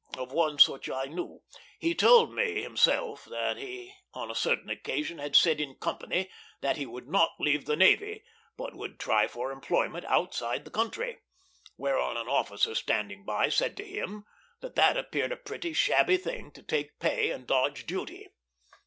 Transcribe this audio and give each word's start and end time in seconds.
Of 0.17 0.31
one 0.31 0.57
such 0.57 0.89
I 0.89 1.05
knew. 1.05 1.41
He 1.77 1.93
told 1.93 2.33
me 2.33 2.63
himself 2.63 3.25
that 3.25 3.57
he 3.57 3.93
on 4.15 4.31
a 4.31 4.33
certain 4.33 4.67
occasion 4.67 5.19
had 5.19 5.35
said 5.35 5.61
in 5.61 5.75
company 5.75 6.31
that 6.61 6.75
he 6.75 6.87
would 6.87 7.07
not 7.07 7.33
leave 7.39 7.65
the 7.65 7.75
navy, 7.75 8.23
but 8.57 8.73
would 8.73 8.99
try 8.99 9.27
for 9.27 9.51
employment 9.51 10.05
outside 10.05 10.65
the 10.65 10.71
country; 10.71 11.19
whereon 11.77 12.17
an 12.17 12.27
officer 12.27 12.73
standing 12.73 13.25
by 13.25 13.49
said 13.49 13.77
to 13.77 13.85
him 13.85 14.25
that 14.61 14.73
that 14.73 14.97
appeared 14.97 15.31
a 15.33 15.37
pretty 15.37 15.71
shabby 15.71 16.17
thing, 16.17 16.49
to 16.53 16.63
take 16.63 16.97
pay 16.99 17.29
and 17.29 17.45
dodge 17.45 17.85
duty. 17.85 18.27